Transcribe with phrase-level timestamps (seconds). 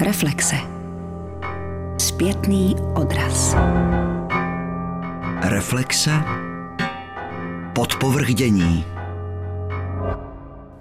[0.00, 0.56] Reflexe.
[1.98, 3.56] Zpětný odraz.
[5.42, 6.10] Reflexe.
[7.74, 8.84] Podpovrdění.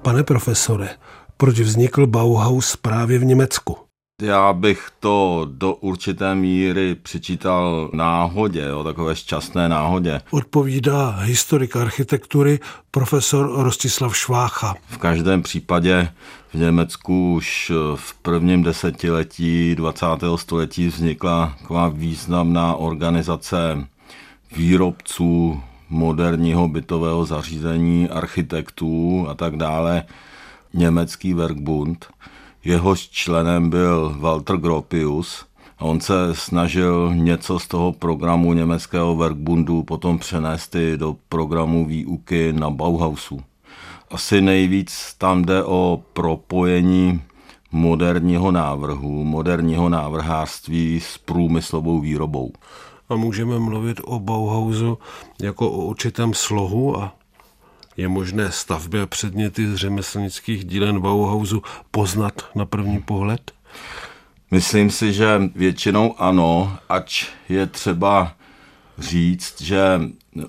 [0.02, 0.90] Pane profesore,
[1.38, 3.87] proč vznikl Bauhaus právě v Německu?
[4.22, 10.22] Já bych to do určité míry přičítal náhodě, o takové šťastné náhodě.
[10.32, 12.60] Odpovídá historik architektury
[12.92, 14.76] profesor Rostislav Švácha.
[14.88, 16.10] V každém případě
[16.54, 20.06] v Německu už v prvním desetiletí 20.
[20.36, 23.88] století vznikla taková významná organizace
[24.56, 30.04] výrobců moderního bytového zařízení, architektů a tak dále,
[30.74, 32.06] německý Werkbund–
[32.68, 35.46] Jehož členem byl Walter Gropius
[35.80, 42.54] on se snažil něco z toho programu německého Werkbundu potom přenést i do programu výuky
[42.54, 43.42] na Bauhausu.
[44.12, 47.22] Asi nejvíc tam jde o propojení
[47.72, 52.52] moderního návrhu, moderního návrhářství s průmyslovou výrobou.
[53.10, 54.98] A můžeme mluvit o Bauhausu
[55.42, 57.16] jako o určitém slohu a
[57.98, 63.52] je možné stavby a předměty z řemeslnických dílen Bauhausu poznat na první pohled?
[64.52, 68.32] Myslím si, že většinou ano, ač je třeba
[68.98, 70.02] říct, že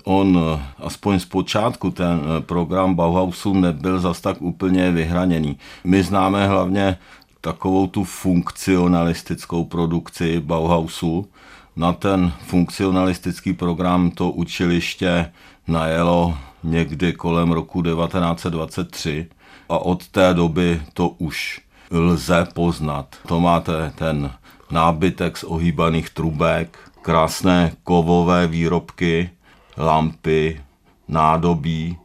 [0.03, 0.39] on
[0.77, 5.57] aspoň z počátku ten program Bauhausu nebyl zas tak úplně vyhraněný.
[5.83, 6.97] My známe hlavně
[7.41, 11.27] takovou tu funkcionalistickou produkci Bauhausu.
[11.75, 15.31] Na ten funkcionalistický program to učiliště
[15.67, 19.27] najelo někdy kolem roku 1923
[19.69, 23.15] a od té doby to už lze poznat.
[23.27, 24.31] To máte ten
[24.71, 29.29] nábytek z ohýbaných trubek, krásné kovové výrobky,
[29.77, 30.61] lampy,
[31.07, 31.97] nádobí,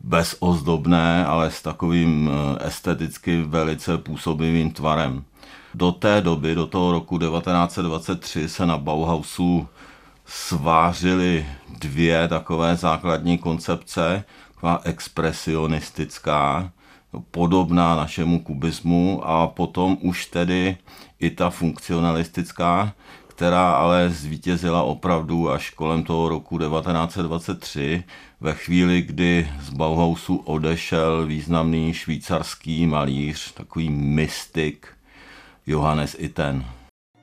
[0.00, 5.24] bezozdobné, ale s takovým eh, esteticky velice působivým tvarem.
[5.74, 9.68] Do té doby, do toho roku 1923, se na Bauhausu
[10.26, 11.46] svářili
[11.78, 16.72] dvě takové základní koncepce, taková expresionistická,
[17.30, 20.76] podobná našemu kubismu a potom už tedy
[21.20, 22.92] i ta funkcionalistická,
[23.26, 28.04] která ale zvítězila opravdu až kolem toho roku 1923,
[28.40, 34.86] ve chvíli, kdy z Bauhausu odešel významný švýcarský malíř, takový mystik
[35.66, 36.64] Johannes Itten.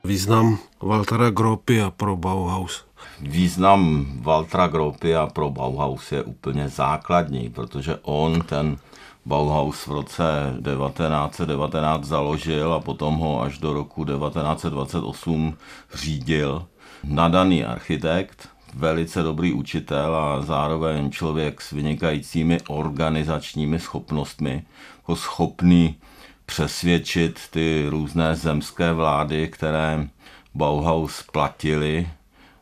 [0.04, 2.86] Význam Waltera Gropia pro Bauhaus.
[3.22, 8.78] Význam Waltera Gropia pro Bauhaus je úplně základní, protože on ten
[9.26, 15.58] Bauhaus v roce 1919 založil a potom ho až do roku 1928
[15.94, 16.66] řídil.
[17.04, 24.64] Nadaný architekt, velice dobrý učitel a zároveň člověk s vynikajícími organizačními schopnostmi,
[24.98, 25.96] jako schopný
[26.46, 30.08] přesvědčit ty různé zemské vlády, které
[30.56, 32.10] Bauhaus platili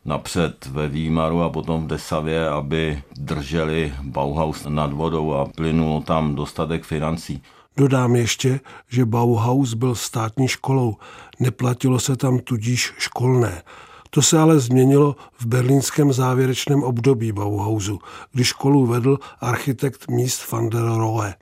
[0.05, 6.35] napřed ve Výmaru a potom v Desavě, aby drželi Bauhaus nad vodou a plynulo tam
[6.35, 7.41] dostatek financí.
[7.77, 10.95] Dodám ještě, že Bauhaus byl státní školou,
[11.39, 13.63] neplatilo se tam tudíž školné.
[14.09, 17.99] To se ale změnilo v berlínském závěrečném období Bauhausu,
[18.31, 21.35] kdy školu vedl architekt Mies van der Rohe.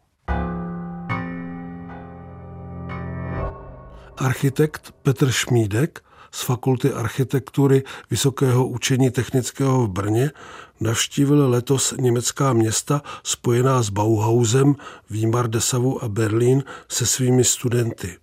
[4.18, 10.32] Architekt Petr Šmídek z Fakulty architektury Vysokého učení technického v Brně
[10.80, 14.76] navštívil letos německá města spojená s Bauhausem,
[15.10, 18.18] Výmar Desavu a Berlín se svými studenty.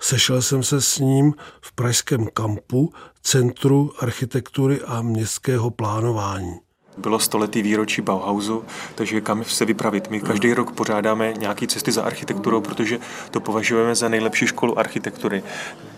[0.00, 6.71] Sešel jsem se s ním v pražském kampu Centru architektury a městského plánování.
[6.96, 8.64] Bylo stoletý výročí Bauhausu,
[8.94, 10.10] takže kam se vypravit.
[10.10, 12.98] My každý rok pořádáme nějaké cesty za architekturou, protože
[13.30, 15.42] to považujeme za nejlepší školu architektury.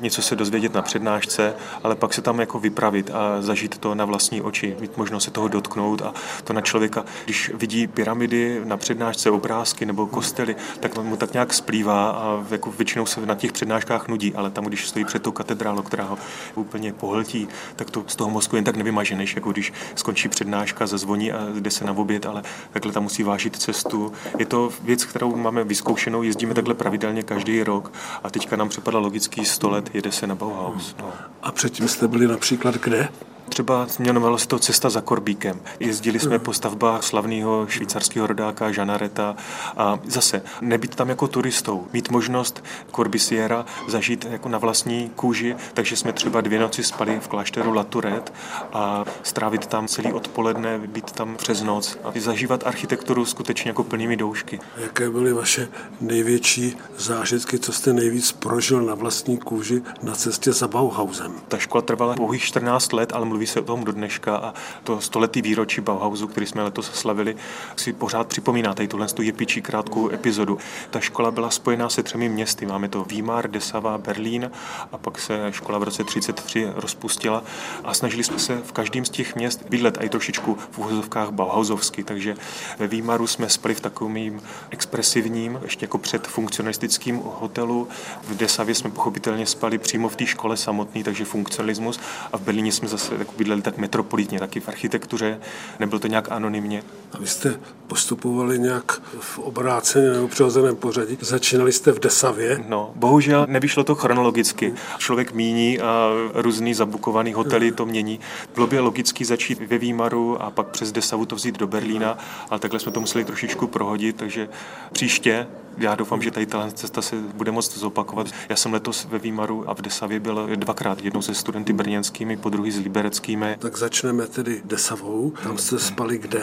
[0.01, 4.05] Něco se dozvědět na přednášce, ale pak se tam jako vypravit a zažít to na
[4.05, 7.05] vlastní oči, mít možnost se toho dotknout a to na člověka.
[7.25, 12.73] Když vidí pyramidy na přednášce, obrázky nebo kostely, tak mu tak nějak splývá a jako
[12.73, 16.19] většinou se na těch přednáškách nudí, ale tam, když stojí před tou katedrálou, která ho
[16.55, 20.84] úplně pohltí, tak to z toho mozku jen tak nevymaže, než jako když skončí přednáška
[20.85, 22.43] babička zazvoní a jde se na oběd, ale
[22.73, 24.13] takhle tam musí vážit cestu.
[24.39, 27.93] Je to věc, kterou máme vyzkoušenou, jezdíme takhle pravidelně každý rok
[28.23, 30.95] a teďka nám přepadla logický 100 let, jede se na Bauhaus.
[30.99, 31.13] No.
[31.43, 33.09] A předtím jste byli například kde?
[33.49, 35.61] Třeba jmenovalo se to Cesta za Korbíkem.
[35.81, 39.37] Jezdili jsme po stavbách slavného švýcarského rodáka Žanareta
[39.77, 42.65] a zase nebyt tam jako turistou, mít možnost
[42.97, 48.33] Corbisiera zažít jako na vlastní kůži, takže jsme třeba dvě noci spali v klášteru Laturet
[48.73, 54.17] a strávit tam celý odpoledne být tam přes noc a zažívat architekturu skutečně jako plnými
[54.17, 54.61] doušky.
[54.77, 55.69] Jaké byly vaše
[56.01, 61.33] největší zážitky, co jste nejvíc prožil na vlastní kůži na cestě za Bauhausem?
[61.49, 64.55] Ta škola trvala pouhých 14 let, ale mluví se o tom do dneška a
[64.85, 67.37] to stoletý výročí Bauhausu, který jsme letos slavili,
[67.77, 70.59] si pořád připomíná tady tuhle tu jepičí krátkou epizodu.
[70.91, 72.67] Ta škola byla spojená se třemi městy.
[72.67, 74.51] Máme to Výmar, Desava, Berlín
[74.93, 77.43] a pak se škola v roce 33 rozpustila
[77.85, 82.05] a snažili jsme se v každém z těch měst bydlet i trošičku v úhozovkách Bauhausovsky,
[82.05, 82.37] takže
[82.79, 87.89] ve Výmaru jsme spali v takovým expresivním, ještě jako před funkcionalistickým hotelu.
[88.23, 92.01] V Desavě jsme pochopitelně spali přímo v té škole samotný, takže funkcionalismus
[92.33, 95.41] a v Berlíně jsme zase tak bydleli tak metropolitně, taky v architektuře,
[95.81, 96.83] nebylo to nějak anonymně.
[97.13, 101.19] A vy jste postupovali nějak v obráceně nebo přirozeném pořadí.
[101.21, 102.65] Začínali jste v Desavě?
[102.69, 104.75] No, bohužel nevyšlo to chronologicky.
[104.99, 108.21] Člověk míní a různý zabukovaný hotely to mění.
[108.55, 112.19] Bylo by logicky začít ve Výmaru a pak přes Desavu to vzít do Berlína,
[112.51, 114.49] ale takhle jsme to museli trošičku prohodit, takže
[114.93, 115.47] příště
[115.79, 118.27] já doufám, že tady ta cesta se bude moct zopakovat.
[118.49, 122.49] Já jsem letos ve Výmaru a v Desavě byl dvakrát, jednou se studenty brněnskými, po
[122.49, 123.57] druhý s libereckými.
[123.59, 125.33] Tak začneme tedy Desavou.
[125.43, 126.43] Tam jste spali kde?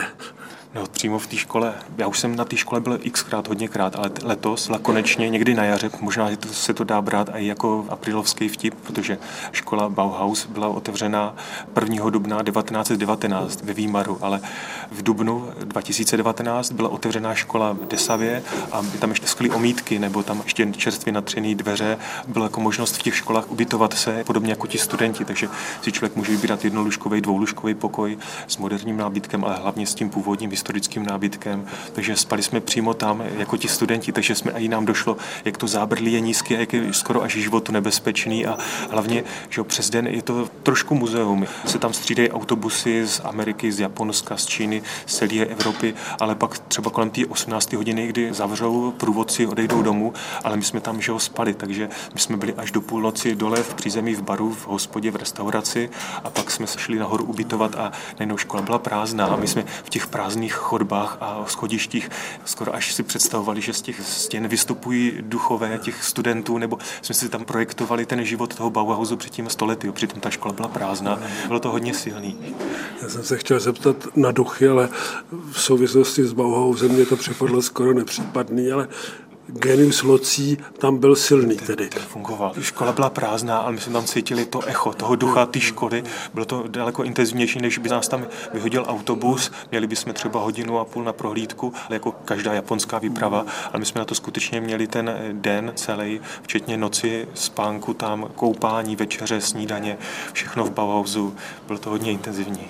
[0.76, 1.74] No, přímo v té škole.
[1.98, 5.90] Já už jsem na té škole byl xkrát, hodněkrát, ale letos konečně někdy na jaře,
[6.02, 9.18] možná se to dá brát i jako aprilovský vtip, protože
[9.52, 11.36] škola Bauhaus byla otevřena
[11.82, 12.10] 1.
[12.10, 14.42] dubna 1919 ve Výmaru, ale
[14.92, 20.42] v dubnu 2019 byla otevřená škola v Desavě a tam ještě skly omítky, nebo tam
[20.44, 21.98] ještě čerstvě natřený dveře.
[22.28, 25.50] Byla jako možnost v těch školách ubytovat se, podobně jako ti studenti, takže
[25.82, 30.52] si člověk může vybírat jednolužkový, dvoulužkový pokoj s moderním nábytkem, ale hlavně s tím původním
[30.52, 35.18] historickým nábytkem, takže spali jsme přímo tam jako ti studenti, takže jsme i nám došlo,
[35.46, 38.58] jak to zábrdlí je nízké, jak je skoro až životu nebezpečný a
[38.90, 41.46] hlavně, že přes den je to trošku muzeum.
[41.66, 46.60] Se tam střídají autobusy z Ameriky, z Japonska, z Číny, z celé Evropy, ale pak
[46.60, 47.74] třeba kolem té 18.
[47.74, 50.14] hodiny, kdy zavřou průvodci, odejdou domů,
[50.44, 53.64] ale my jsme tam, že ho spali, takže my jsme byli až do půlnoci dole
[53.64, 55.90] v přízemí v baru, v hospodě, v restauraci
[56.24, 59.66] a pak jsme se šli nahoru ubytovat a najednou škola byla prázdná a my jsme
[59.84, 62.10] v těch prázdných chodbách a schodištích
[62.46, 67.30] skoro až si představovali, že z těch stěn vystupují duchové těch studentů, nebo jsme si
[67.30, 69.92] tam projektovali ten život toho Bauhausu před tím stolety.
[69.92, 71.20] Přitom ta škola byla prázdná.
[71.48, 72.38] Bylo to hodně silný.
[73.02, 74.90] Já jsem se chtěl zeptat na duchy, ale
[75.52, 78.88] v souvislosti s Bauhausem mě to připadlo skoro nepřípadný, ale
[79.48, 81.90] genius locí tam byl silný tedy.
[81.90, 82.54] Ten fungoval.
[82.62, 86.04] Škola byla prázdná, ale my jsme tam cítili to echo toho ducha té školy.
[86.34, 89.52] Bylo to daleko intenzivnější, než by nás tam vyhodil autobus.
[89.72, 93.46] Měli bychom třeba hodinu a půl na prohlídku, ale jako každá japonská výprava.
[93.72, 98.96] Ale my jsme na to skutečně měli ten den celý, včetně noci, spánku tam, koupání,
[98.96, 99.98] večeře, snídaně,
[100.34, 101.36] všechno v Bauhausu.
[101.68, 102.70] Bylo to hodně intenzivní.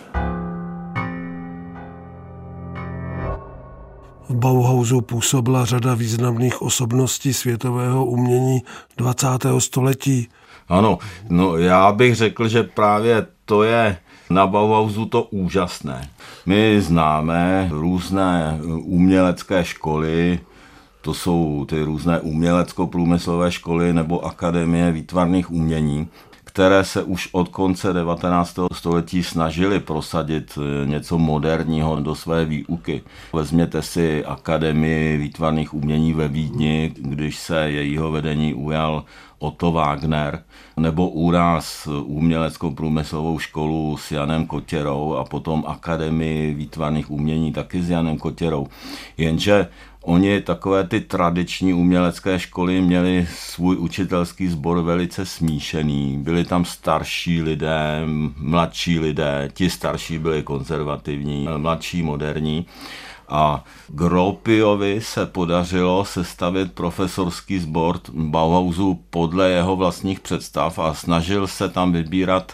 [4.31, 8.62] V Bauhausu působila řada významných osobností světového umění
[8.98, 9.28] 20.
[9.60, 10.28] století.
[10.69, 10.98] Ano,
[11.30, 13.98] no já bych řekl, že právě to je
[14.30, 16.10] na Bauhausu to úžasné.
[16.45, 20.39] My známe různé umělecké školy,
[21.01, 26.07] to jsou ty různé umělecko-průmyslové školy nebo akademie výtvarných umění
[26.53, 28.59] které se už od konce 19.
[28.74, 33.01] století snažili prosadit eh, něco moderního do své výuky.
[33.33, 39.03] Vezměte si Akademii výtvarných umění ve Vídni, když se jejího vedení ujal
[39.39, 40.43] Otto Wagner,
[40.77, 47.89] nebo úraz uměleckou průmyslovou školu s Janem Kotěrou a potom Akademii výtvarných umění taky s
[47.89, 48.67] Janem Kotěrou.
[49.17, 49.67] Jenže
[50.03, 56.17] Oni takové ty tradiční umělecké školy měli svůj učitelský sbor velice smíšený.
[56.17, 58.01] Byli tam starší lidé,
[58.38, 62.65] mladší lidé, ti starší byli konzervativní, mladší moderní.
[63.29, 71.70] A Gropiovi se podařilo sestavit profesorský sbor Bauhausu podle jeho vlastních představ a snažil se
[71.70, 72.51] tam vybírat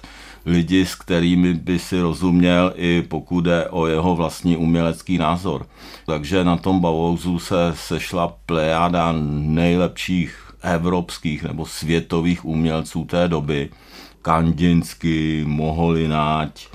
[0.48, 5.66] lidi, s kterými by si rozuměl i pokud jde o jeho vlastní umělecký názor.
[6.06, 13.70] Takže na tom Bauhausu se sešla plejáda nejlepších evropských nebo světových umělců té doby.
[14.22, 16.68] Kandinsky, Moholináť,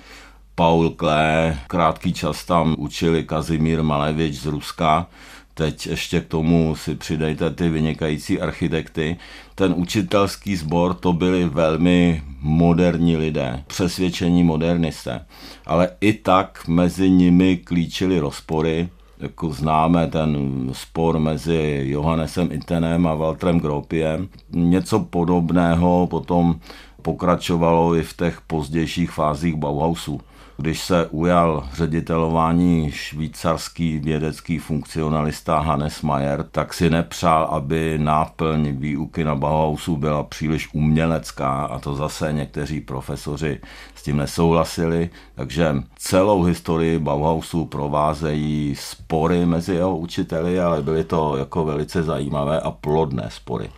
[0.55, 5.07] Paul Klee, krátký čas tam učili Kazimír Malevič z Ruska,
[5.55, 9.17] Teď ještě k tomu si přidejte ty vynikající architekty.
[9.55, 15.25] Ten učitelský sbor to byli velmi moderní lidé, přesvědčení modernisté.
[15.67, 20.37] Ale i tak mezi nimi klíčily rozpory, jako známe ten
[20.73, 24.29] spor mezi Johannesem Intenem a Walterem Gropiem.
[24.51, 26.61] Něco podobného potom
[27.03, 30.21] pokračovalo i v těch pozdějších fázích Bauhausu
[30.63, 39.25] Když se ujal ředitelování švýcarský vědecký funkcionalista Hannes Mayer, tak si nepřál, aby náplň výuky
[39.25, 43.61] na Bauhausu byla příliš umělecká a to zase někteří profesoři
[43.95, 51.37] s tím nesouhlasili, takže celou historii Bauhausu provázejí spory mezi jeho učiteli, ale byly to
[51.37, 53.71] jako velice zajímavé a plodné spory.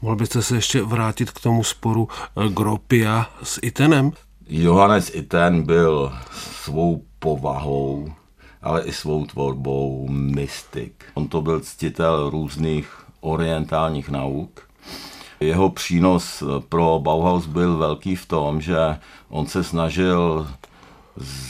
[0.00, 4.12] Mohl byste se ještě vrátit k tomu sporu eh, Gropia s Itenem?
[4.54, 8.12] Johannes Iten byl svou povahou,
[8.62, 11.04] ale i svou tvorbou mystik.
[11.14, 14.68] On to byl ctitel různých orientálních nauk.
[15.40, 18.76] Jeho přínos pro Bauhaus byl velký v tom, že
[19.28, 20.46] on se snažil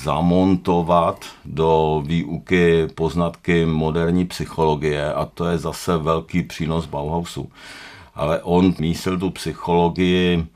[0.02, 7.50] zamontovat do výuky poznatky moderní psychologie a to je zase velký přínos Bauhausu.
[8.14, 10.46] Ale on mísil tu psychologii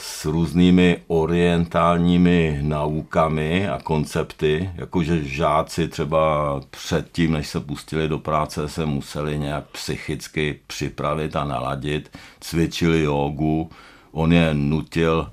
[0.00, 8.68] s různými orientálními naukami a koncepty, jakože žáci třeba předtím, než se pustili do práce,
[8.68, 13.70] se museli nějak psychicky připravit a naladit, cvičili jogu,
[14.12, 15.30] on je nutil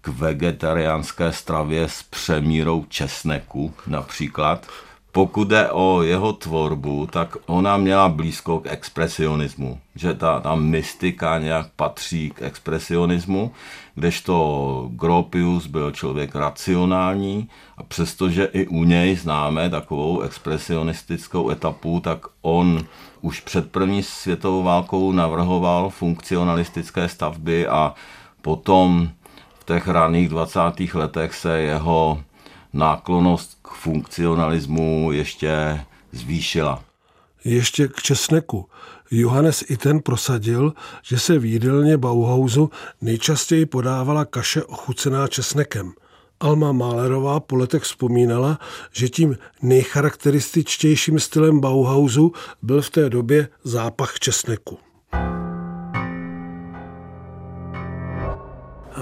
[0.00, 4.66] k vegetariánské stravě s přemírou česneku například.
[5.16, 11.38] Pokud jde o jeho tvorbu, tak ona měla blízko k expresionismu, že ta, ta mystika
[11.38, 13.52] nějak patří k expresionismu,
[13.94, 22.26] kdežto Gropius byl člověk racionální a přestože i u něj známe takovou expresionistickou etapu, tak
[22.42, 22.84] on
[23.20, 27.94] už před první světovou válkou navrhoval funkcionalistické stavby a
[28.42, 29.10] potom
[29.58, 30.60] v těch raných 20.
[30.94, 32.22] letech se jeho
[32.72, 35.80] náklonost k funkcionalismu ještě
[36.12, 36.84] zvýšila.
[37.44, 38.66] Ještě k česneku.
[39.10, 42.70] Johannes Iten prosadil, že se v jídelně Bauhausu
[43.00, 45.92] nejčastěji podávala kaše ochucená česnekem.
[46.40, 48.58] Alma Málerová po letech vzpomínala,
[48.92, 52.32] že tím nejcharakterističtějším stylem Bauhausu
[52.62, 54.78] byl v té době zápach česneku.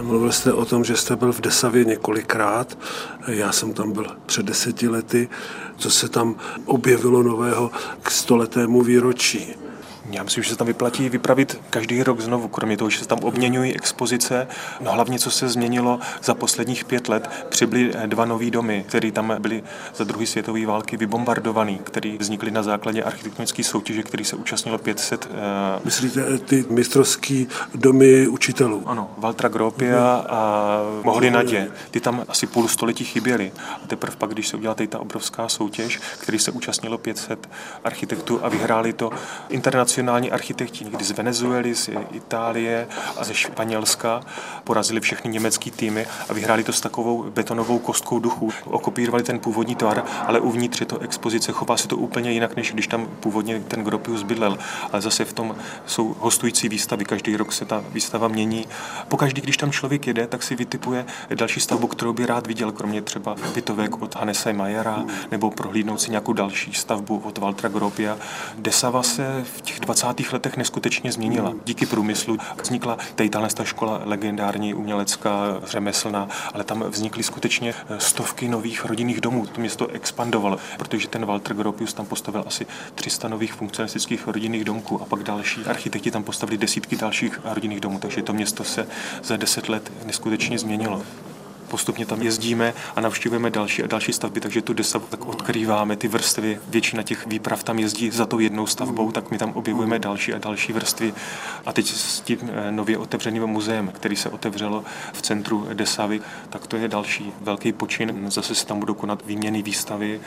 [0.02, 2.78] Mluvil jste o tom, že jste byl v Desavě několikrát.
[3.26, 5.28] Já jsem tam byl před deseti lety.
[5.76, 6.34] Co se tam
[6.64, 7.70] objevilo nového
[8.02, 9.63] k stoletému výročí?
[10.10, 13.18] Já myslím, že se tam vyplatí vypravit každý rok znovu, kromě toho, že se tam
[13.18, 14.48] obměňují expozice.
[14.80, 19.36] No hlavně, co se změnilo za posledních pět let, přibyly dva nové domy, které tam
[19.38, 19.62] byly
[19.96, 25.24] za druhé světové války vybombardované, které vznikly na základě architektonické soutěže, který se účastnilo 500.
[25.24, 25.36] Uh...
[25.36, 27.44] Eh, Myslíte ty mistrovské
[27.74, 28.82] domy učitelů?
[28.86, 31.68] Ano, Valtra Gropia a Mohli Nadě.
[31.90, 33.52] Ty tam asi půl století chyběly.
[33.84, 37.48] A teprve pak, když se udělala ta obrovská soutěž, který se účastnilo 500
[37.84, 39.10] architektů a vyhráli to
[39.48, 42.86] internacionální profesionální architekti, někdy z Venezuely, z Itálie
[43.16, 44.20] a ze Španělska,
[44.64, 48.52] porazili všechny německé týmy a vyhráli to s takovou betonovou kostkou duchu.
[48.64, 52.72] Okopírovali ten původní tvar, ale uvnitř je to expozice, chová se to úplně jinak, než
[52.72, 54.58] když tam původně ten Gropius bydlel.
[54.92, 58.66] Ale zase v tom jsou hostující výstavy, každý rok se ta výstava mění.
[59.08, 63.02] Pokaždý, když tam člověk jede, tak si vytipuje další stavbu, kterou by rád viděl, kromě
[63.02, 68.18] třeba bytovek od Hannese Mayera, nebo prohlídnout si nějakou další stavbu od Waltra Gropia.
[68.58, 70.32] Desava se v těch 20.
[70.32, 71.54] letech neskutečně změnila.
[71.64, 78.48] Díky průmyslu vznikla tady tahle škola legendární, umělecká, řemeslná, ale tam vznikly skutečně eh, stovky
[78.48, 79.46] nových rodinných domů.
[79.46, 85.02] To město expandovalo, protože ten Walter Gropius tam postavil asi 300 nových funkcionalistických rodinných domků
[85.02, 88.86] a pak další architekti tam postavili desítky dalších rodinných domů, takže to město se
[89.22, 91.02] za deset let neskutečně změnilo
[91.74, 96.08] postupně tam jezdíme a navštěvujeme další a další stavby, takže tu desavu tak odkrýváme ty
[96.08, 96.58] vrstvy.
[96.68, 100.38] Většina těch výprav tam jezdí za tou jednou stavbou, tak my tam objevujeme další a
[100.38, 101.14] další vrstvy.
[101.66, 106.66] A teď s tím eh, nově otevřeným muzeem, který se otevřelo v centru Desavy, tak
[106.66, 108.30] to je další velký počin.
[108.30, 110.20] Zase se tam budou konat výměny výstavy.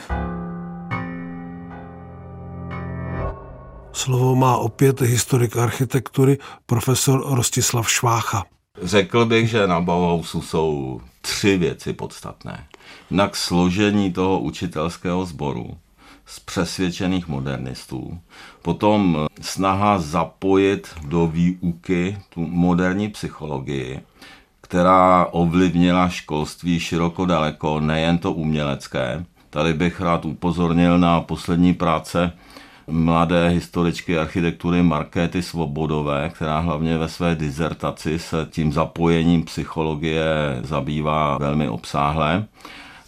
[3.92, 8.57] Slovo má opět historik architektury profesor Rostislav Švácha.
[8.82, 12.66] Řekl bych, že na Bauhausu jsou tři věci podstatné.
[13.10, 15.76] Jednak složení toho učitelského sboru
[16.26, 18.18] z přesvědčených modernistů,
[18.62, 24.00] potom snaha zapojit do výuky tu moderní psychologii,
[24.60, 29.24] která ovlivnila školství široko daleko, nejen to umělecké.
[29.50, 32.32] Tady bych rád upozornil na poslední práce
[32.90, 40.24] mladé historičky architektury Markéty Svobodové, která hlavně ve své dizertaci se tím zapojením psychologie
[40.62, 42.44] zabývá velmi obsáhle.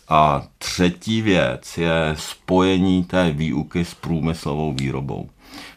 [0.09, 5.29] A třetí věc je spojení té výuky s průmyslovou výrobou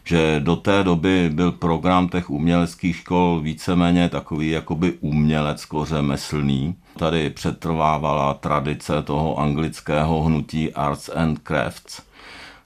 [0.04, 6.74] že do té doby byl program těch uměleckých škol víceméně takový jakoby umělecko-řemeslný.
[6.98, 12.02] Tady přetrvávala tradice toho anglického hnutí Arts and Crafts.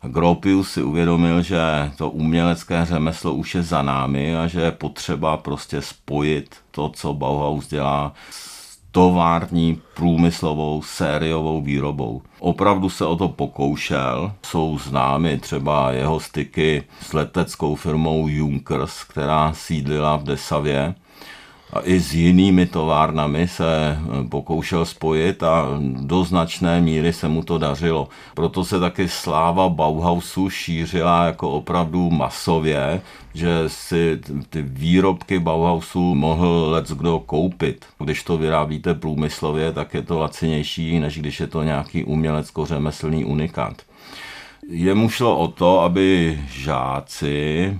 [0.03, 1.61] Gropius si uvědomil, že
[1.97, 7.15] to umělecké řemeslo už je za námi a že je potřeba prostě spojit to, co
[7.15, 12.23] Bauhaus dělá s tovární průmyslovou sériovou výrobou.
[12.39, 14.33] Opravdu se o to pokoušel.
[14.47, 20.95] Jsou známy třeba jeho styky s leteckou firmou Junkers, která sídlila v Desavě
[21.73, 23.99] a i s jinými továrnami se
[24.29, 25.67] pokoušel spojit a
[26.01, 28.09] do značné míry se mu to dařilo.
[28.35, 33.01] Proto se taky sláva Bauhausu šířila jako opravdu masově,
[33.35, 34.21] že si
[34.51, 37.87] ty výrobky Bauhausu mohl let kdo koupit.
[37.99, 43.83] Když to vyrábíte průmyslově, tak je to lacinější, než když je to nějaký umělecko-řemeslný unikát.
[44.71, 47.79] Jemu šlo o to, aby žáci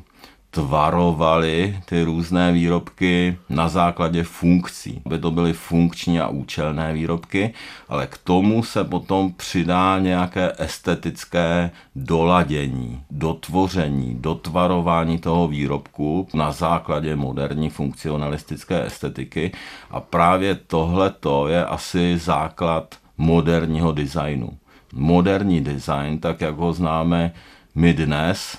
[0.59, 7.55] tvarovali ty různé výrobky na základě funkcí, aby to byly funkční a účelné výrobky,
[7.89, 17.17] ale k tomu se potom přidá nějaké estetické doladění, dotvoření, dotvarování toho výrobku na základě
[17.17, 19.53] moderní funkcionalistické estetiky
[19.91, 24.51] a právě tohle to je asi základ moderního designu.
[24.93, 27.33] Moderní design, tak jak ho známe
[27.75, 28.59] my dnes,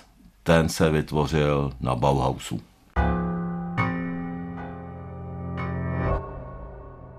[0.49, 2.61] ten se vytvořil na Bauhausu.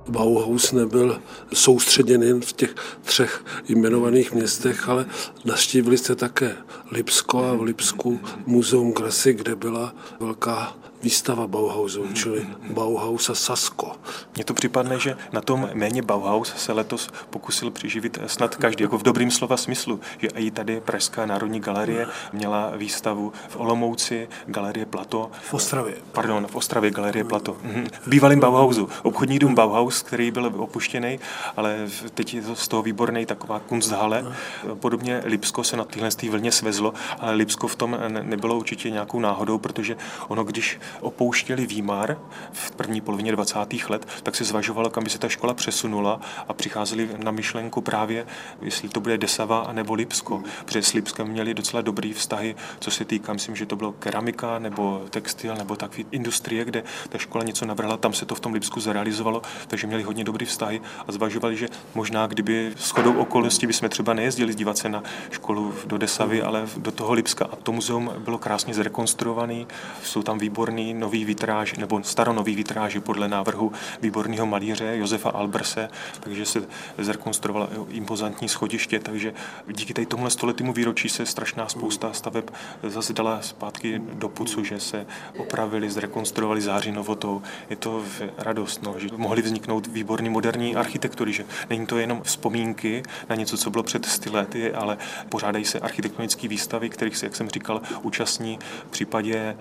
[0.09, 1.21] Bauhaus nebyl
[1.55, 5.07] soustředěn jen v těch třech jmenovaných městech, ale
[5.45, 6.57] naštívili jste také
[6.91, 13.93] Lipsko a v Lipsku Muzeum Kresy, kde byla velká výstava Bauhausu, čili Bauhaus a Sasko.
[14.35, 18.99] Mně to připadne, že na tom méně Bauhaus se letos pokusil přiživit snad každý, jako
[18.99, 24.87] v dobrým slova smyslu, že i tady Pražská národní galerie měla výstavu v Olomouci, galerie
[24.87, 25.31] Plato.
[25.43, 25.95] V Ostravě.
[26.13, 27.57] Pardon, v Ostravě galerie Plato.
[27.63, 27.87] Mhm.
[28.03, 28.89] V bývalém Bauhausu.
[29.03, 31.21] Obchodní dům Bauhaus, který byl opuštěný,
[31.57, 34.37] ale teď je to z toho výborný taková Kunsthalle.
[34.75, 39.59] Podobně Lipsko se na tyhle vlně svezlo, ale Lipsko v tom nebylo určitě nějakou náhodou,
[39.59, 39.97] protože
[40.29, 42.19] ono, když opouštěli Výmar
[42.53, 43.59] v první polovině 20.
[43.89, 48.27] let, tak se zvažovalo, kam by se ta škola přesunula a přicházeli na myšlenku právě,
[48.63, 50.43] jestli to bude Desava nebo Lipsko.
[50.65, 54.59] Protože s Lipskem měli docela dobrý vztahy, co se týká, myslím, že to bylo keramika
[54.59, 58.53] nebo textil nebo takové industrie, kde ta škola něco navrhla, tam se to v tom
[58.53, 63.67] Lipsku zrealizovalo, takže měli hodně dobrý vztahy a zvažovali, že možná kdyby s chodou okolností
[63.67, 67.45] bychom třeba nejezdili dívat se na školu do Desavy, ale do toho Lipska.
[67.53, 69.67] A to muzeum bylo krásně zrekonstruovaný,
[70.03, 75.89] jsou tam výborné výborný nový vitráž, nebo staronový vitráž podle návrhu výborného malíře Josefa Alberse,
[76.21, 76.63] takže se
[76.99, 79.33] zrekonstruovala impozantní schodiště, takže
[79.69, 82.45] díky tady tomuhle stoletému výročí se strašná spousta staveb
[82.83, 85.07] zase dala zpátky do pucu, že se
[85.39, 87.43] opravili, zrekonstruovali září novotou.
[87.71, 88.03] Je to
[88.39, 93.57] radost, no, že mohly vzniknout výborný moderní architektury, že není to jenom vzpomínky na něco,
[93.57, 97.83] co bylo před sty lety, ale pořádají se architektonické výstavy, kterých se, jak jsem říkal,
[98.03, 99.57] účastní v případě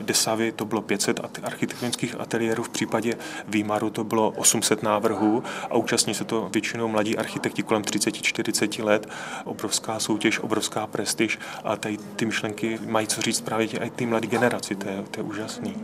[0.00, 3.14] Desavy to bylo 500 architektonických ateliérů, v případě
[3.48, 9.08] Výmaru to bylo 800 návrhů a účastní se to většinou mladí architekti kolem 30-40 let.
[9.44, 14.26] Obrovská soutěž, obrovská prestiž a tady ty myšlenky mají co říct právě i ty mladé
[14.26, 15.74] generaci, to je, to je úžasný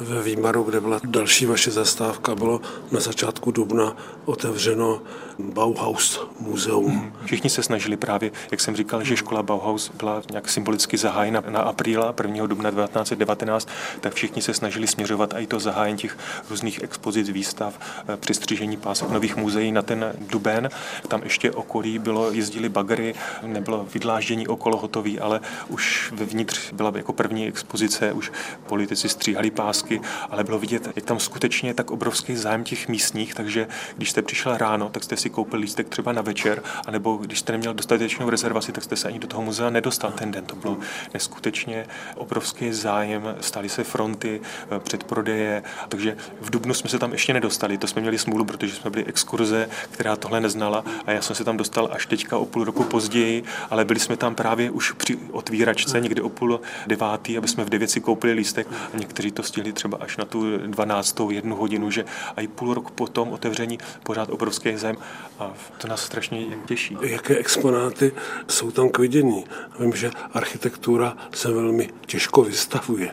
[0.00, 5.02] ve Výmaru, kde byla další vaše zastávka, bylo na začátku dubna otevřeno
[5.38, 6.90] Bauhaus muzeum.
[6.90, 7.12] Hmm.
[7.24, 11.60] Všichni se snažili právě, jak jsem říkal, že škola Bauhaus byla nějak symbolicky zahájena na
[11.60, 12.46] apríla 1.
[12.46, 13.68] dubna 1919,
[14.00, 16.18] tak všichni se snažili směřovat i to zahájení těch
[16.50, 17.78] různých expozic, výstav,
[18.08, 20.70] eh, přistřižení pásek nových muzeí na ten duben.
[21.08, 27.12] Tam ještě okolí bylo, jezdili bagry, nebylo vydláždění okolo hotový, ale už vevnitř byla jako
[27.12, 28.32] první expozice, už
[28.66, 33.34] politici stříhali pásky, lístky, ale bylo vidět, jak tam skutečně tak obrovský zájem těch místních,
[33.34, 33.66] takže
[33.96, 37.52] když jste přišel ráno, tak jste si koupil lístek třeba na večer, anebo když jste
[37.52, 40.44] neměl dostatečnou rezervaci, tak jste se ani do toho muzea nedostal ten den.
[40.44, 40.78] To bylo
[41.14, 47.32] neskutečně obrovský zájem, staly se fronty, eh, předprodeje, takže v Dubnu jsme se tam ještě
[47.32, 47.78] nedostali.
[47.78, 51.44] To jsme měli smůlu, protože jsme byli exkurze, která tohle neznala a já jsem se
[51.44, 55.18] tam dostal až teďka o půl roku později, ale byli jsme tam právě už při
[55.32, 59.42] otvíračce někdy o půl devátý, aby jsme v devět si koupili lístek a někteří to
[59.42, 61.16] stihli třeba až na tu 12.
[61.30, 62.04] jednu hodinu, že
[62.36, 64.96] i půl rok po tom otevření pořád obrovský zájem
[65.38, 66.96] a to nás strašně těší.
[67.02, 68.12] Jaké exponáty
[68.48, 69.44] jsou tam k vidění?
[69.80, 73.12] Vím, že architektura se velmi těžko vystavuje.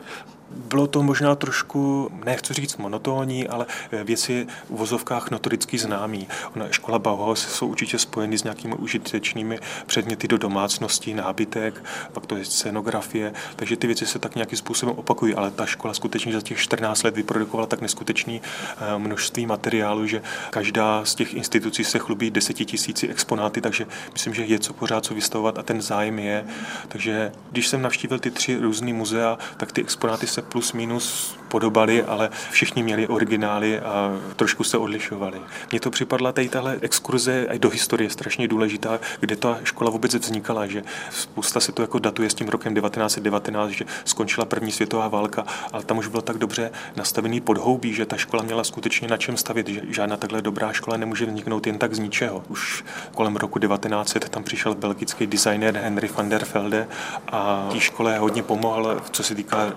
[0.50, 3.66] Bylo to možná trošku, nechci říct monotónní, ale
[4.04, 6.28] věci v vozovkách notoricky známý.
[6.56, 12.36] Ona škola Bauhaus jsou určitě spojeny s nějakými užitečnými předměty do domácnosti, nábytek, pak to
[12.36, 16.40] je scenografie, takže ty věci se tak nějakým způsobem opakují, ale ta škola skutečně za
[16.40, 21.98] těch 14 let vyprodukovala tak neskutečný eh, množství materiálu, že každá z těch institucí se
[21.98, 26.44] chlubí desetitisíci exponáty, takže myslím, že je co pořád co vystavovat a ten zájem je.
[26.88, 32.02] Takže když jsem navštívil ty tři různé muzea, tak ty exponáty se plus minus podobaly,
[32.02, 35.40] ale všichni měli originály a trošku se odlišovali.
[35.70, 40.66] Mně to připadla tady tahle exkurze do historie strašně důležitá, kde ta škola vůbec vznikala,
[40.66, 45.44] že spousta se to jako datuje s tím rokem 1919, že skončila první světová válka,
[45.72, 49.36] ale tam už bylo tak dobře nastavený podhoubí, že ta škola měla skutečně na čem
[49.36, 52.44] stavět, že žádná takhle dobrá škola nemůže vzniknout jen tak z ničeho.
[52.48, 56.88] Už kolem roku 1900 tam přišel belgický designer Henry van der Velde
[57.32, 59.72] a té škole hodně pomohl, co se týká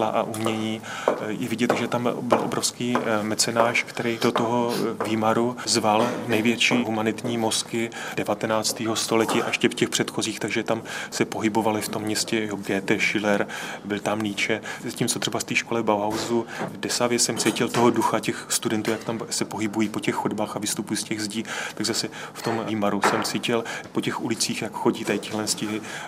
[0.00, 0.82] řemesla a umění.
[1.28, 7.38] Je vidět, že tam byl obrovský eh, mecenáš, který do toho výmaru zval největší humanitní
[7.38, 8.82] mozky 19.
[8.94, 13.00] století a ještě v těch předchozích, takže tam se pohybovali v tom městě jo, Goethe,
[13.00, 13.46] Schiller,
[13.84, 14.60] byl tam Nietzsche.
[14.84, 19.04] Zatímco třeba z té školy Bauhausu v Desavě jsem cítil toho ducha těch studentů, jak
[19.04, 22.64] tam se pohybují po těch chodbách a vystupují z těch zdí, tak zase v tom
[22.66, 25.44] výmaru jsem cítil po těch ulicích, jak chodí tady těhle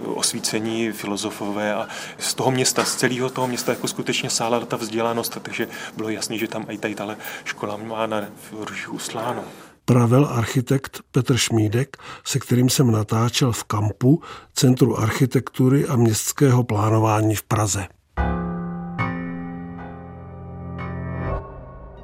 [0.04, 5.38] osvícení filozofové a z toho města, z celého toho města jako skutečně sála ta vzdělanost,
[5.42, 9.44] takže bylo jasné, že tam i tady tahle škola má na ružích usláno
[9.84, 14.22] pravel architekt Petr Šmídek, se kterým jsem natáčel v kampu
[14.54, 17.86] Centru architektury a městského plánování v Praze.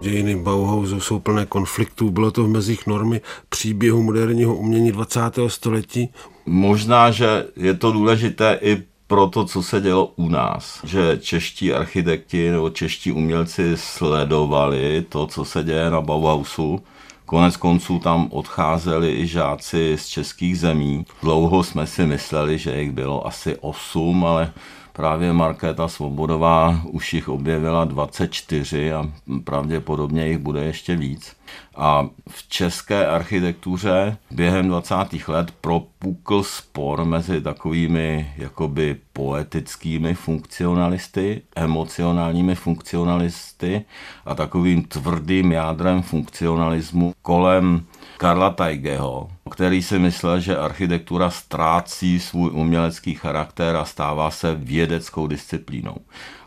[0.00, 2.10] Dějiny Bauhausu jsou plné konfliktů.
[2.10, 5.20] Bylo to v mezích normy příběhu moderního umění 20.
[5.46, 6.08] století.
[6.46, 10.80] Možná, že je to důležité i pro to, co se dělo u nás.
[10.84, 16.80] Že čeští architekti nebo čeští umělci sledovali to, co se děje na Bauhausu.
[17.26, 21.06] Konec konců tam odcházeli i žáci z českých zemí.
[21.22, 24.52] Dlouho jsme si mysleli, že jich bylo asi 8, ale
[24.98, 29.10] právě Markéta Svobodová už jich objevila 24 a
[29.44, 31.36] pravděpodobně jich bude ještě víc.
[31.76, 34.94] A v české architektuře během 20.
[35.28, 43.84] let propukl spor mezi takovými jakoby poetickými funkcionalisty, emocionálními funkcionalisty
[44.24, 47.84] a takovým tvrdým jádrem funkcionalismu kolem
[48.16, 55.26] Karla Tajgeho, který si myslel, že architektura ztrácí svůj umělecký charakter a stává se vědeckou
[55.26, 55.96] disciplínou.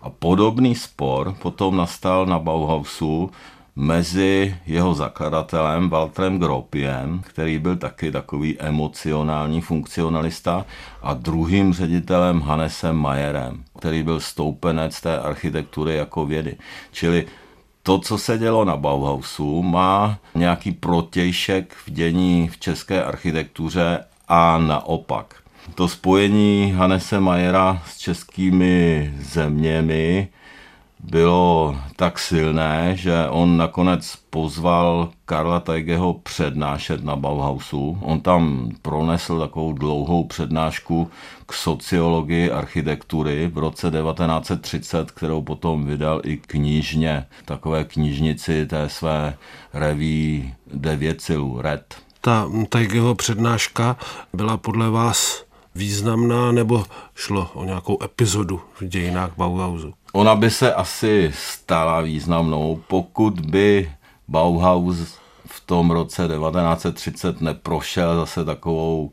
[0.02, 3.32] A podobný spor potom nastal na Bauhausu
[3.76, 10.65] mezi jeho zakladatelem Walterem Gropiem, který byl taky takový emocionální funkcionalista,
[11.02, 16.58] a druhým ředitelem Hannesem Mayerem, který byl stoupenec té architektury jako vědy.
[16.91, 17.26] Čili
[17.83, 24.57] to, co se dělo na Bauhausu, má nějaký protějšek v dění v české architektuře a
[24.57, 25.35] naopak.
[25.75, 30.27] To spojení Hanese Mayera s českými zeměmi
[31.03, 37.97] bylo tak silné, že on nakonec pozval Karla Tajgeho přednášet na Bauhausu.
[38.01, 41.11] On tam pronesl takovou dlouhou přednášku
[41.45, 49.37] k sociologii architektury v roce 1930, kterou potom vydal i knižně, takové knižnici té své
[49.73, 51.95] reví Devěcilu, Red.
[52.21, 53.97] Ta Tajgeho přednáška
[54.33, 56.85] byla podle vás významná nebo
[57.15, 59.93] šlo o nějakou epizodu v dějinách Bauhausu?
[60.13, 63.91] Ona by se asi stala významnou, pokud by
[64.28, 69.12] Bauhaus v tom roce 1930 neprošel zase takovou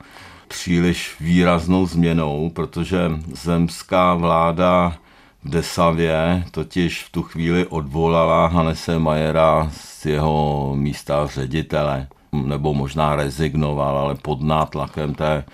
[0.49, 4.97] příliš výraznou změnou, protože zemská vláda
[5.45, 13.17] v Desavě totiž v tu chvíli odvolala Hanese Majera z jeho místa ředitele, nebo možná
[13.17, 15.45] rezignoval, ale pod nátlakem té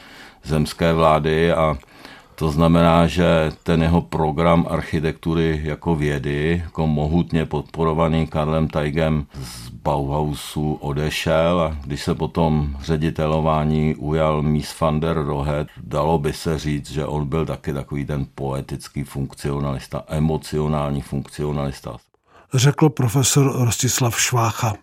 [0.44, 1.76] zemské vlády a
[2.34, 9.68] to znamená, že ten jeho program architektury jako vědy, jako mohutně podporovaný Karlem Tajgem z
[9.68, 16.58] Bauhausu odešel a když se potom ředitelování ujal Mies van der Rohe, dalo by se
[16.58, 21.96] říct, že on byl taky takový ten poetický funkcionalista, emocionální funkcionalista.
[22.54, 24.74] Řekl profesor Rostislav Švácha.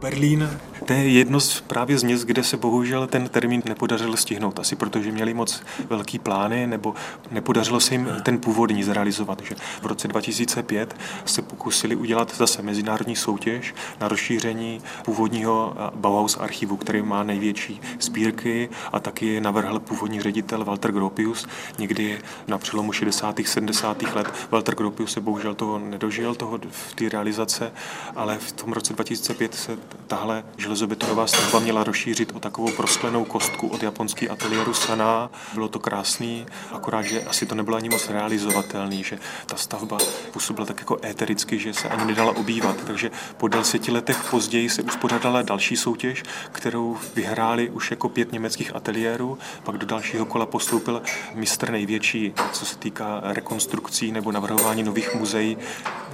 [0.00, 0.48] Berlín
[0.84, 4.58] To je jedno z, právě z měst, kde se bohužel ten termín nepodařilo stihnout.
[4.58, 6.94] Asi protože měli moc velký plány, nebo
[7.30, 9.42] nepodařilo se jim ten původní zrealizovat.
[9.42, 16.76] Že v roce 2005 se pokusili udělat zase mezinárodní soutěž na rozšíření původního Bauhaus archivu,
[16.76, 21.46] který má největší sbírky a taky navrhl původní ředitel Walter Gropius
[21.78, 23.40] někdy na přelomu 60.
[23.44, 24.02] 70.
[24.02, 24.32] let.
[24.50, 27.72] Walter Gropius se bohužel toho nedožil, toho v té realizace,
[28.16, 33.68] ale v tom roce 2005 se tahle železobetonová stavba měla rozšířit o takovou prosklenou kostku
[33.68, 35.30] od japonský ateliéru Sana.
[35.54, 39.98] Bylo to krásný, akorát, že asi to nebylo ani moc realizovatelný, že ta stavba
[40.32, 42.76] působila tak jako étericky, že se ani nedala obývat.
[42.86, 48.76] Takže po deseti letech později se uspořádala další soutěž, kterou vyhráli už jako pět německých
[48.76, 49.38] ateliérů.
[49.62, 51.02] Pak do dalšího kola postoupil
[51.34, 55.56] mistr největší, co se týká rekonstrukcí nebo navrhování nových muzeí,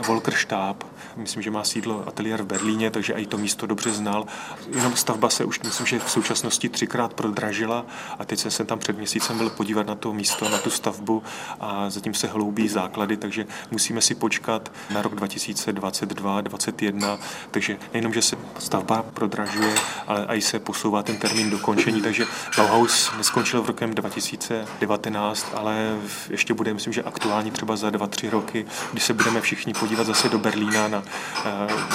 [0.07, 0.85] Volker Stab.
[1.21, 4.27] Myslím, že má sídlo ateliér v Berlíně, takže i to místo dobře znal.
[4.75, 7.87] Jenom stavba se už, myslím, že v současnosti třikrát prodražila
[8.19, 11.23] a teď jsem se tam před měsícem byl podívat na to místo, na tu stavbu
[11.61, 17.19] a zatím se hloubí základy, takže musíme si počkat na rok 2022, 2021,
[17.51, 19.75] takže nejenom, že se stavba prodražuje,
[20.07, 25.97] ale i se posouvá ten termín dokončení, takže Bauhaus neskončil v rokem 2019, ale
[26.31, 30.07] ještě bude, myslím, že aktuální třeba za dva, tři roky, kdy se budeme všichni podívat
[30.07, 31.03] zase do Berlína na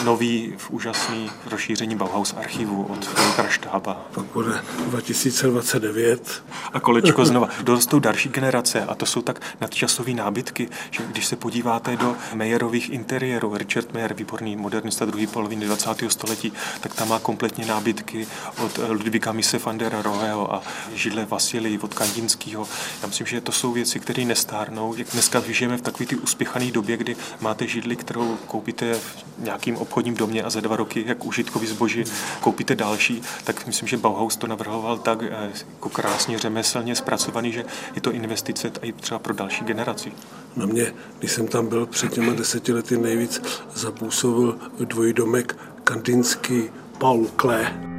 [0.03, 4.05] nový, úžasný rozšíření Bauhaus archivu od Volkera Štába.
[4.13, 6.43] Pak bude 2029.
[6.73, 7.49] A kolečko znova.
[7.61, 12.89] Dorostou další generace a to jsou tak nadčasové nábytky, že když se podíváte do Mayerových
[12.89, 15.89] interiérů, Richard Mayer, výborný modernista druhé poloviny 20.
[16.07, 18.27] století, tak tam má kompletně nábytky
[18.63, 20.61] od Ludvíka Mise van der Roheho a
[20.93, 22.67] Židle Vasily od Kandinského.
[23.01, 24.95] Já myslím, že to jsou věci, které nestárnou.
[24.95, 28.99] Jak dneska žijeme v takové ty uspěchané době, kdy máte židli, kterou koupíte
[29.37, 32.03] v nějakým obchodním domě a za dva roky, jak užitkový zboží,
[32.39, 37.65] koupíte další, tak myslím, že Bauhaus to navrhoval tak eh, jako krásně řemeslně zpracovaný, že
[37.95, 40.11] je to investice i třeba pro další generaci.
[40.55, 43.41] Na mě, když jsem tam byl před těma deseti lety nejvíc,
[43.73, 46.63] zapůsobil dvojdomek kandinský
[46.97, 47.95] Paul Klee.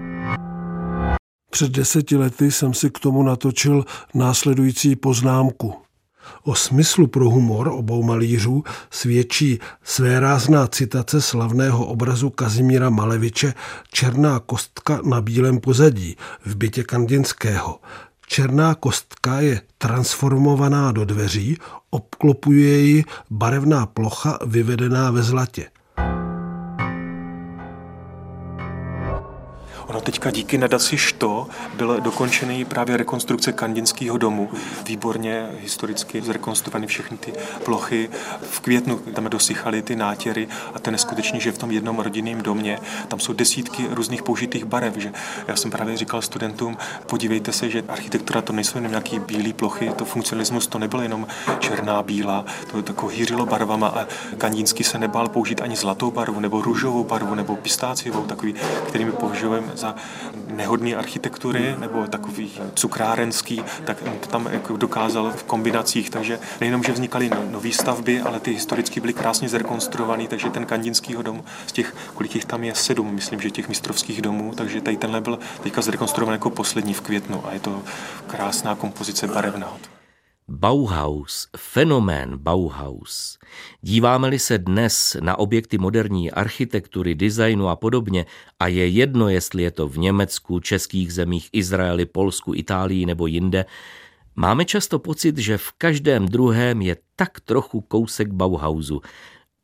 [1.50, 5.85] Před deseti lety jsem si k tomu natočil následující poznámku.
[6.42, 13.54] O smyslu pro humor obou malířů svědčí svérázná citace slavného obrazu Kazimíra Maleviče
[13.92, 17.80] Černá kostka na bílém pozadí v bytě Kandinského.
[18.26, 21.58] Černá kostka je transformovaná do dveří,
[21.90, 25.75] obklopuje ji barevná plocha vyvedená ve zlatě.
[29.96, 34.50] Ono teďka díky nadaci Što byl dokončený právě rekonstrukce Kandinského domu.
[34.84, 37.32] Výborně historicky zrekonstruovány všechny ty
[37.64, 38.10] plochy.
[38.50, 42.78] V květnu tam dosychaly ty nátěry a ten neskutečný, že v tom jednom rodinném domě
[43.08, 44.96] tam jsou desítky různých použitých barev.
[44.96, 45.12] Že
[45.48, 49.90] já jsem právě říkal studentům, podívejte se, že architektura to nejsou jenom nějaké bílé plochy,
[49.96, 51.26] to funkcionalismus to nebylo jenom
[51.58, 54.06] černá, bílá, to tako hýřilo barvama a
[54.38, 58.54] Kandinský se nebál použít ani zlatou barvu, nebo růžovou barvu, nebo pistáciovou, takový,
[58.88, 59.94] kterými používáme za
[60.46, 67.30] nehodný architektury nebo takový cukrárenský, tak tam jako dokázal v kombinacích, takže nejenom, že vznikaly
[67.30, 71.94] no, nové stavby, ale ty historicky byly krásně zrekonstruované, takže ten kandinský dom z těch,
[72.14, 75.82] kolik jich tam je, sedm, myslím, že těch mistrovských domů, takže tady tenhle byl teďka
[75.82, 77.82] zrekonstruovaný jako poslední v květnu a je to
[78.26, 79.95] krásná kompozice barevná.
[80.48, 83.38] Bauhaus, fenomén Bauhaus.
[83.80, 88.26] Díváme-li se dnes na objekty moderní architektury, designu a podobně,
[88.60, 93.64] a je jedno, jestli je to v Německu, českých zemích, Izraeli, Polsku, Itálii nebo jinde,
[94.36, 99.00] máme často pocit, že v každém druhém je tak trochu kousek Bauhausu.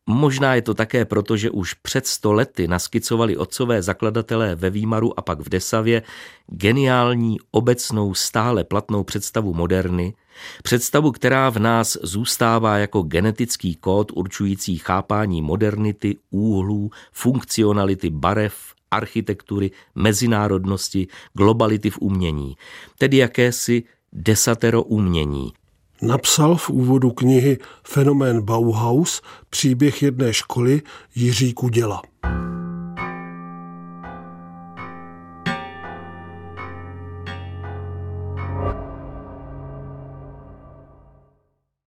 [0.07, 5.19] Možná je to také proto, že už před sto lety naskicovali otcové zakladatelé ve Výmaru
[5.19, 6.03] a pak v Desavě
[6.47, 10.15] geniální obecnou stále platnou představu moderny,
[10.63, 18.55] Představu, která v nás zůstává jako genetický kód určující chápání modernity, úhlů, funkcionality barev,
[18.91, 22.57] architektury, mezinárodnosti, globality v umění,
[22.99, 25.53] tedy jakési desatero umění.
[26.03, 30.83] Napsal v úvodu knihy Fenomén Bauhaus příběh jedné školy
[31.15, 32.03] Jiří Kuděla.